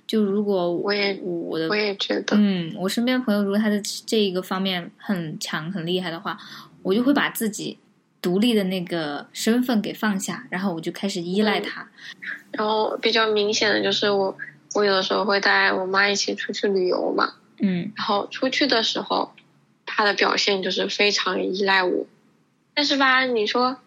[0.08, 6.38] 就如果我也我的我也觉得，嗯，我身边朋友如果他的这一个方面很强很厉害的话，
[6.84, 7.80] 我就会把自己
[8.22, 11.90] 独立的那个身份给放下，然后我就开始依赖他。
[12.52, 14.38] 然后比较明显的就是我，
[14.76, 19.34] 我有的时候会带我妈一起出去旅游嘛，嗯，然后出去的时候，
[19.86, 22.06] 她的表现就是非常依赖我。
[22.74, 23.78] 但是吧，你说，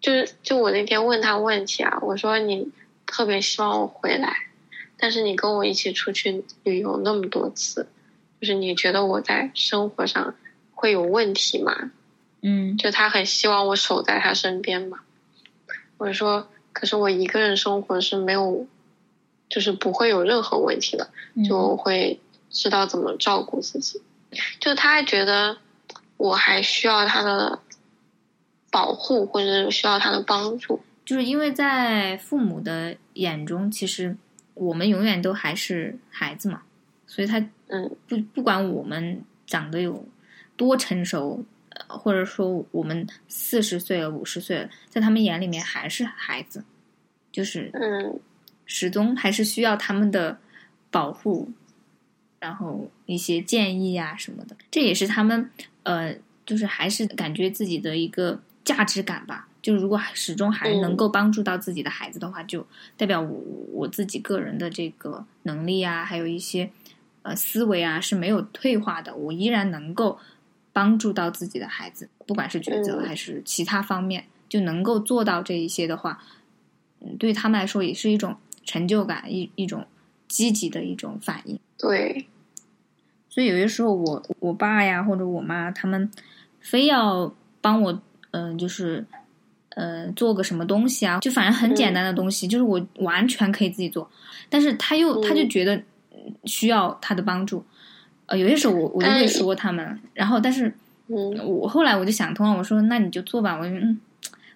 [0.00, 2.72] 就是就我那天问他问题啊，我说你
[3.04, 4.34] 特别希望我回来。
[4.96, 7.88] 但是你跟我一起出去旅游那么多次，
[8.40, 10.34] 就是你觉得我在生活上
[10.72, 11.90] 会有问题吗？
[12.40, 15.00] 嗯，就他很希望我守在他身边嘛。
[15.98, 18.66] 我说，可是我一个人生活是没有，
[19.52, 21.08] 就是不会有任何问题的，
[21.46, 22.18] 就会
[22.50, 24.02] 知道怎么照顾自己。
[24.58, 25.58] 就他还觉得
[26.16, 27.60] 我还需要他的
[28.70, 34.16] 保护，或者需要他的帮助，就是因为在父母的眼中，其实。
[34.54, 36.62] 我们永远都还是孩子嘛，
[37.06, 37.38] 所以他
[37.68, 40.04] 嗯不不管我们长得有
[40.58, 41.42] 多成熟，
[41.88, 46.62] 或者说我们四十岁了五十岁了，在他们眼里面还是孩子，
[47.32, 48.20] 就是嗯
[48.74, 50.38] 始终还是需要他们的
[50.90, 51.50] 保护，
[52.40, 55.50] 然后一些建议呀什么的，这也是他们
[55.82, 59.46] 呃就是还是感觉自己的一个价值感吧。
[59.60, 63.40] 就如果始终还能够帮助到自己的孩子的话，就代表我
[63.72, 66.68] 我自己个人的这个能力啊，还有一些
[67.22, 70.18] 呃思维啊是没有退化的，我依然能够
[70.72, 76.20] 帮助到自己的孩子，不管是抉择还是其他方面，就能够做到这一些的话，
[77.00, 79.86] 嗯，对他们来说也是一种成就感，一一种
[80.28, 81.58] 积极的一种反应。
[81.78, 82.26] 对，
[83.28, 86.10] 所以有些时候我我爸呀或者我妈他们
[86.60, 89.04] 非要帮我，嗯，就是。
[89.74, 91.18] 呃，做个什么东西啊？
[91.20, 94.06] 就反正很简单的东西，就是我完全可以自己做。
[94.50, 95.82] 但是他又他就觉得
[96.44, 97.64] 需要他的帮助。
[98.26, 100.70] 呃，有些时候我我就会说他们，然后但是，
[101.06, 103.98] 嗯，我后来我就想通了，我说那你就做吧，我嗯，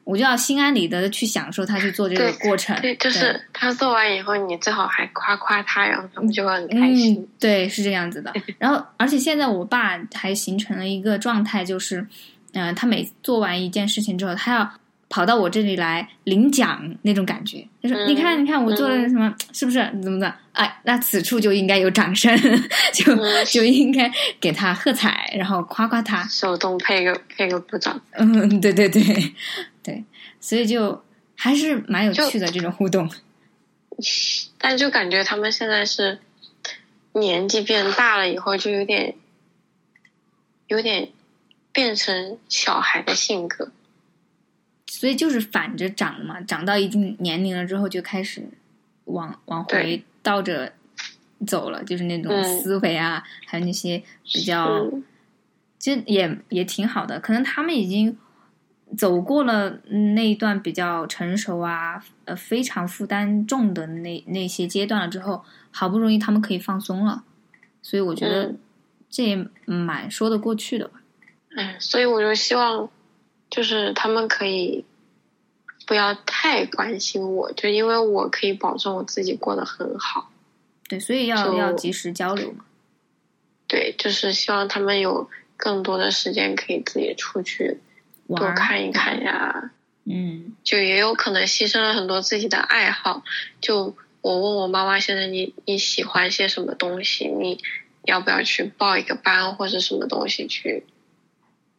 [0.06, 2.80] 我就要心安理得的去享受他去做这个过程。
[2.80, 7.28] 对，就是他做完以后，你最好还夸夸他，然后他们就会很开心。
[7.40, 8.32] 对，是这样子的。
[8.56, 12.06] 然后，而且现在我爸还形成了一个状态，就是，
[12.52, 14.72] 嗯，他每做完一件事情之后，他要。
[15.08, 19.32] 跑到我这里来领奖那种感觉，他说：“你看，你看，我做了什么？
[19.52, 20.34] 是不是怎么的？
[20.52, 22.36] 哎，那此处就应该有掌声，
[22.92, 28.00] 就就应该给他喝彩，然后夸夸他，手动配个配个鼓掌。
[28.12, 29.02] 嗯，对对对
[29.82, 30.04] 对，
[30.40, 31.04] 所以就
[31.36, 33.08] 还是蛮有趣的这种互动。
[34.58, 36.18] 但就感觉他们现在是
[37.12, 39.14] 年纪变大了以后，就有点
[40.66, 41.10] 有点
[41.72, 43.70] 变成小孩的性格。”
[44.98, 48.42] 所以就是反着长嘛，长到一定年龄了之后，就开始
[49.04, 50.72] 往往回倒着
[51.46, 54.90] 走了，就是那种思维啊，还有那些比较，
[55.78, 57.20] 其实也也挺好的。
[57.20, 58.16] 可能他们已经
[58.96, 59.80] 走过了
[60.14, 67.22] 那一段比较成熟啊，呃，非常负担重的那那些阶段了之后，好不容易他们可以放松了。
[67.82, 68.54] 所以我觉得，
[69.10, 71.02] 这也蛮说得过去的吧。
[71.54, 72.88] 嗯，所以我就希望，
[73.56, 74.84] 就是他们可以
[75.86, 80.30] 不要太关心我，就因为我可以保证我自己过得很好。
[80.86, 82.66] 对，所以要要及时交流嘛。
[83.66, 87.78] 对，就是希望他们有更多的时间可以自己出去
[88.28, 89.70] 多看一看呀。
[90.04, 93.24] 嗯，就也有可能牺牲了很多自己的爱好。
[93.62, 97.26] 就我问我妈妈，现在你你喜欢些什么东西？
[97.26, 97.58] 你
[98.04, 100.84] 要不要去报一个班或者什么东西去？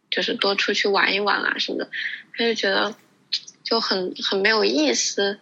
[0.10, 1.90] 就是多出去玩一玩啊什么的，
[2.34, 2.96] 他就觉得
[3.64, 5.40] 就很很没有意思，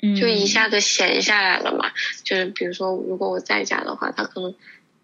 [0.00, 1.90] 就一下子闲下来了嘛。
[2.22, 4.54] 就是比如说，如果我在家的话，他可能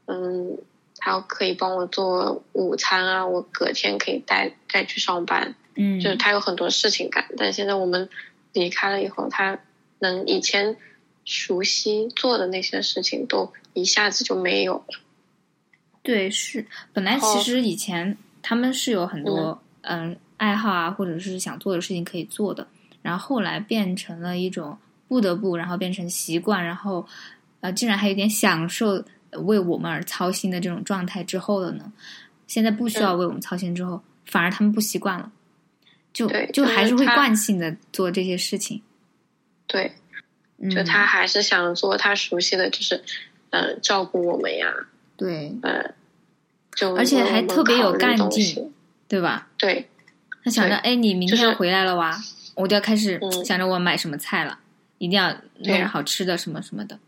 [0.07, 0.59] 嗯，
[0.97, 5.55] 他可以帮我做午餐啊，我隔天可以带带去上班。
[5.75, 8.09] 嗯，就是他有很多事情干，但现在我们
[8.53, 9.61] 离开了以后，他
[9.99, 10.77] 能以前
[11.25, 15.01] 熟悉做的那些事情都一下子就没有了。
[16.03, 22.67] 对，是本来其实以前他们是有很多嗯爱好啊，或者是想做的事情可以做的，
[23.03, 24.79] 然后后来变成了一种
[25.09, 27.07] 不得不，然后变成习惯，然后
[27.61, 31.93] 呃，竟然还有点享受为我们而操心的这种状态之后了呢。
[32.47, 35.31] 现在不需要为我们操心之后，反而他们不习惯了，
[36.13, 38.81] 就就还是会惯性的做这些事情。
[39.67, 39.93] 对，
[40.71, 43.05] 就他还是想做他熟悉的就是
[43.51, 44.67] 嗯照顾我们呀。
[45.21, 45.95] 对，呃，
[46.75, 48.73] 就而且还特别有干劲，
[49.07, 49.49] 对吧？
[49.59, 49.87] 对，
[50.43, 52.19] 他想着，哎，你明天回来了哇，
[52.55, 54.59] 我就要开始嗯想着我买什么菜了，
[54.97, 56.99] 一定要弄好吃的什么什么的。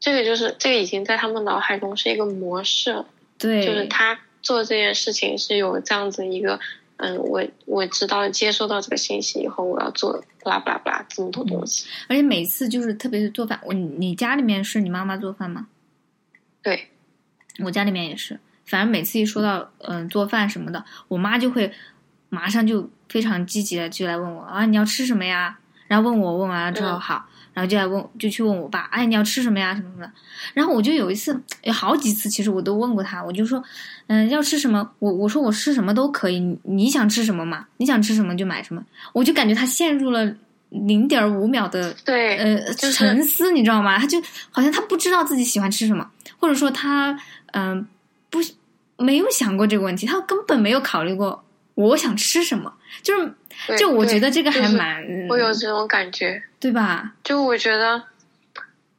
[0.00, 3.04] 这个就是这个已经在他们脑海中是一个模式，
[3.38, 6.58] 对，就是他做这件事情是有这样子一个，
[6.96, 15.68] 嗯，我我知道接收到这个信息以后，我要做巴拉巴拉巴拉这么多东西，而且每次就是特别是做饭，我你家里面是你妈妈做饭吗？
[16.60, 16.88] 对。
[17.58, 21.72] 我家里面也是，反正每次一说到嗯做饭什么的，我妈就会
[22.28, 25.58] 马上就非常积极的就来问我啊你要吃什么呀？
[25.86, 30.10] 然后问我问完了之后好，然后就来问就去问我爸哎你要吃什么呀什么什么的。
[30.54, 33.62] 然后我就有一次有好几次其实我都问过他，我就说
[34.06, 37.66] 嗯要吃什么我我说我吃什么都可以，你你想吃什么嘛？
[37.76, 38.82] 你想吃什么就买什么。
[39.12, 40.34] 我就感觉他陷入了
[40.70, 43.98] 零点五秒的对呃沉思，你知道吗？
[43.98, 44.18] 他就
[44.50, 47.18] 好像他不知道自己喜欢吃什么，或者说他。
[47.52, 47.86] 嗯，
[48.28, 48.38] 不，
[48.96, 51.44] 没有想过这个问题，他根本没有考虑过
[51.74, 57.14] 我想吃什么，就是，就我觉得这个还蛮，我有这种感觉，对吧？
[57.24, 58.02] 就我觉得，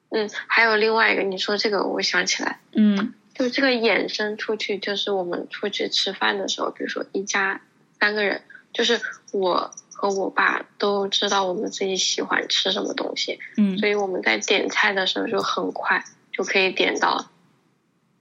[0.10, 7.62] 嗯，还有另外一个，你说这个，我想起来，嗯，就这个衍生出去，就是我们出去吃饭的时候，比如说一家
[8.00, 8.42] 三个人，
[8.74, 9.00] 就是
[9.32, 17.30] 我和我爸都知道我们自己喜欢吃什么东西，嗯，所以我们在点菜的时候就很快就可以点到。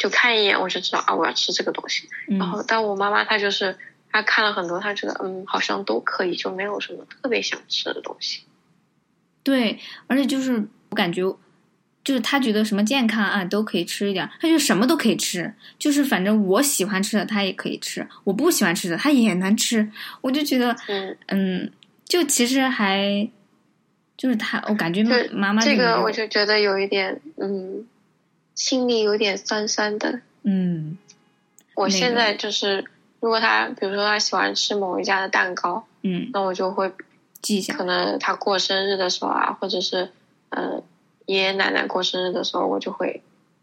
[0.03, 2.09] 就看一眼我就知道啊，我要吃这个东西。
[2.27, 3.79] 然后，但我妈妈她就是
[4.11, 8.41] 她看了很多，她觉得嗯，好像都可以，就没有什么特别想吃的东西。
[9.45, 9.79] 对，
[10.09, 11.23] 而且就是我感觉，
[12.03, 19.89] 就是她觉得什么健康啊都可以吃一点，她就什么都可以吃，就是反正我喜欢吃的她也可以吃，我不喜欢吃的她也能吃。
[20.21, 21.73] 我就觉得嗯嗯，
[22.07, 23.31] 就其实还
[24.17, 27.87] 就是她，我感觉妈妈这个我就觉得有一点嗯。
[28.55, 30.21] 心里有点酸酸的。
[30.43, 30.99] 嗯，
[31.75, 32.85] 我现在就是，
[33.21, 36.93] 如果他比如说他喜欢吃某一家的蛋糕，嗯，那我就会
[37.41, 37.75] 记下。
[37.75, 40.11] 可能他过生日的时候啊，或者是
[40.51, 40.83] 呃
[41.27, 43.23] 爷爷奶奶过生日的时候，我就会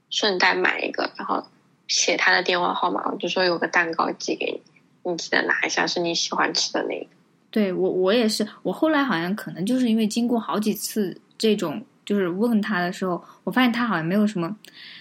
[0.10, 1.46] 顺带买一个，然后
[1.88, 4.62] 写他的电话号码，我就说有个蛋糕寄给
[5.04, 7.08] 你，你记得拿一下，是你喜欢吃的那个。
[7.52, 8.48] 对我，我也是。
[8.64, 11.84] 我后来好像可能就是因为经过好几次这种。
[12.10, 14.58] 就是问他的时候，我发现他好像没有什么，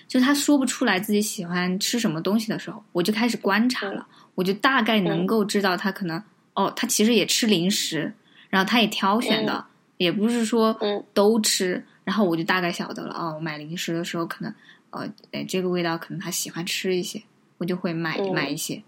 [0.06, 8.12] 就他说不出来自己喜欢吃什么东西的时候，我就开始观察了，我就大概能够知道他可能哦，他其实也吃零食，
[8.50, 9.64] 然后他也挑选的，
[9.96, 10.78] 也不是说
[11.14, 14.54] 都吃，然后我就大概晓得了哦，买零食的时候可能
[14.90, 17.22] 呃，哎，这个味道可能他喜欢吃一些，
[17.56, 18.82] 我就会买买一些。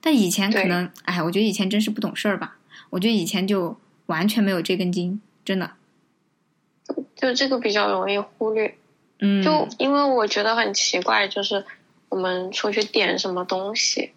[0.00, 2.56] 但以前可能，哎，我觉得以前真是不懂事儿吧，
[2.88, 5.72] 我觉得以前就完全没有这根筋，真的。
[7.20, 8.78] 就这个比较容易忽略，
[9.18, 11.64] 嗯，就因为我觉得很奇怪，就是
[12.08, 14.12] 我们出去点什么东西，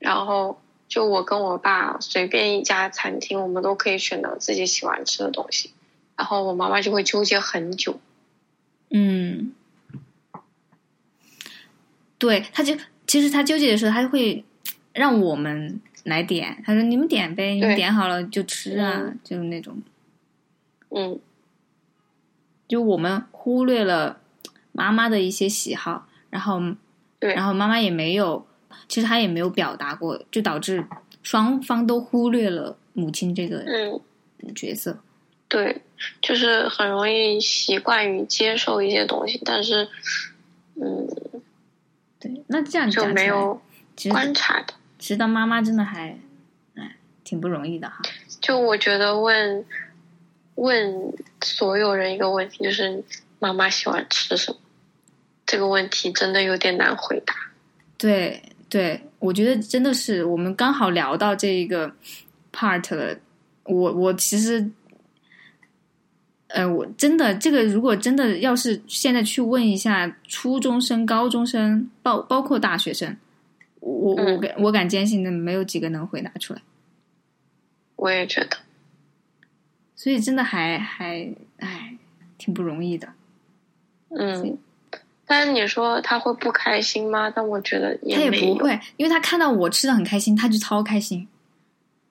[0.00, 5.70] 然后就我跟我爸随便一家餐厅，我们都可以选择自己喜欢吃的东西，
[6.16, 8.00] 然后我妈妈就会纠结很久，
[8.90, 9.52] 嗯，
[12.18, 14.44] 对，他就其实他纠结的时候，他会
[14.92, 19.80] 让我们来点，他说你们点呗，你们点好了就吃啊，就是那种，
[20.90, 21.20] 嗯。
[22.68, 24.20] 就我们忽略了
[24.72, 26.60] 妈妈的一些喜好，然后
[27.18, 28.46] 对，然后妈妈也没有，
[28.88, 30.84] 其实她也没有表达过，就导致
[31.22, 34.00] 双方都忽略了母亲这个嗯，
[34.54, 34.98] 角色。
[35.48, 35.80] 对，
[36.20, 39.88] 就是很容易习惯于接受一些东西，但是，
[40.74, 41.08] 嗯，
[42.20, 43.58] 对，那这样就没有
[44.10, 44.74] 观察的。
[44.98, 46.18] 其实当妈妈真的还，
[46.74, 48.02] 哎，挺不容易的哈。
[48.42, 49.64] 就我觉得问
[50.58, 53.02] 问所有人一个问题，就是
[53.38, 54.58] 妈妈喜欢吃什么？
[55.46, 57.34] 这个问题真的有点难回答。
[57.96, 61.90] 对对，我觉得真的是我们刚好聊到这一个
[62.52, 63.16] part 了。
[63.64, 64.70] 我我其实，
[66.48, 73.16] 呃，我真的这个如果真的要是现在去问一下初中生、高中生，包包括大学生，
[73.80, 76.62] 我我嗯敢我敢坚信的没有几个能回答出来。
[77.96, 78.56] 我也觉得，
[79.98, 81.92] 所以真的还还哎，
[82.38, 83.08] 挺不容易的。
[84.10, 84.56] 嗯。
[85.26, 87.28] 但是你说他会不开心吗？
[87.28, 88.30] 但我觉得他也。
[88.30, 91.26] 不会，因为他看到我吃的很开心，他就超开心。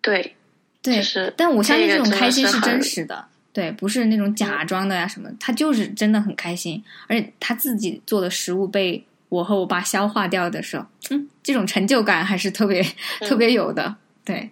[0.01, 0.35] 对，
[0.81, 14.51] 对，就是但我相信这种开心是真实的，对，不是那种假装的呀、什么，他就是真的很开心，而且他自己做的食物被我和我爸消化掉的时候，嗯，这种成就感还是特别、嗯特别有的，对。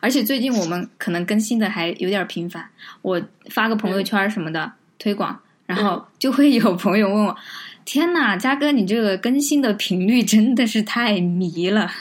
[0.00, 2.68] 而且最近我们可能更新的还有点频繁，
[3.02, 3.20] 我
[3.50, 7.36] 发个朋友圈什么的、推广，然后 就会有朋友问我
[7.84, 11.90] ：“天呐，嘉哥，你这个更新的频率真的是太迷了。”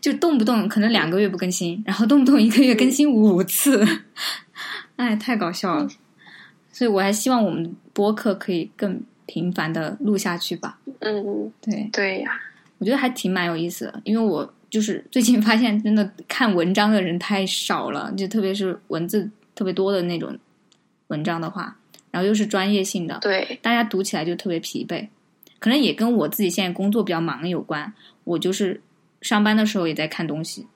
[0.00, 3.86] 就动不动可能两个月不更新，然后动不动一个月更新五次，
[4.96, 5.88] 哎，太搞笑了。
[6.72, 10.78] 所以我还希望我们播客可以更频繁的录下去吧。
[11.00, 12.32] 嗯，对，对呀，
[12.78, 20.34] 我觉得还挺蛮有意思的，因为我就是最近发现，真的看文章的人太少了，就特别是文字特别多的那种
[21.08, 21.76] 文章的话，
[22.10, 25.06] 然后又是专业性的，对，大家读起来就特别疲惫，
[25.58, 27.92] 可能也跟我自己现在工作比较忙有关。
[28.24, 28.80] 我就是
[29.20, 30.66] 上班的时候也在看东西，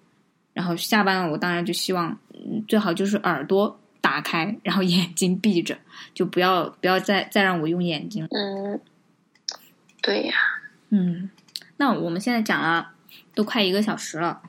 [0.53, 5.75] 然后下班了，我当然就希望，嗯，最好就是耳朵打开，然后眼睛闭着，
[6.13, 8.29] 就不要不要再再让我用眼睛了。
[8.33, 8.79] 嗯，
[10.03, 10.35] 对呀，
[10.91, 11.31] 嗯，
[11.79, 12.91] 那我们现在讲了
[13.37, 14.41] 都快一个小时了，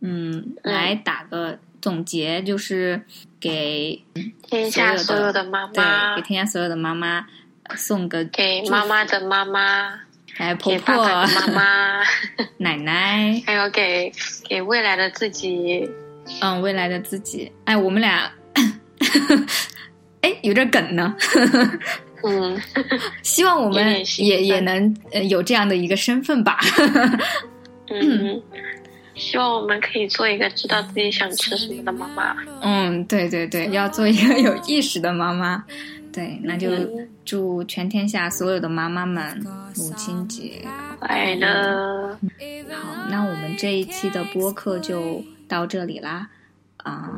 [0.00, 3.02] 嗯，嗯来打个总结，就是
[3.40, 4.02] 给
[4.42, 7.26] 天下所有的妈妈对给，天下所有的妈妈
[7.64, 9.98] 呃送个给妈妈的妈妈，
[10.32, 12.00] 还有婆婆、妈妈，
[12.58, 14.12] 奶奶，还有给
[14.48, 15.90] 给未来的自己。
[16.40, 17.50] 嗯，未来的自己。
[17.64, 18.30] 哎，我们俩，
[20.20, 21.16] 哎，有点梗呢。
[22.22, 22.60] 嗯，
[23.22, 26.58] 希望我们也也能呃有这样的一个身份吧。
[27.90, 28.42] 嗯，
[29.14, 32.36] 希望我们可以做一个知道自己想吃什么的妈妈。
[32.62, 35.64] 嗯，对对对，要做一个有意识的妈妈。
[36.10, 39.38] 对，那就嗯祝全天下所有的妈妈们
[39.76, 40.66] 母亲节
[40.98, 42.18] 快乐，
[42.70, 43.08] 好。
[43.08, 46.28] 那我们这一期的播客就到这里啦。
[46.78, 47.10] 啊、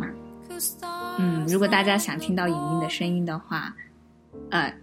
[1.18, 3.72] 嗯，如果大家想听到莹莹的声音的话，
[4.50, 4.74] 呃，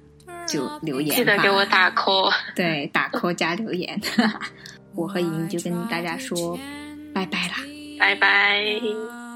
[0.47, 1.15] 就留言。
[1.15, 2.33] 记得给我打 call。
[2.55, 3.99] 对打 call 加留言。
[4.97, 6.59] 我和莹莹就跟大家说
[7.13, 7.55] 拜拜啦。
[7.99, 9.26] 拜拜。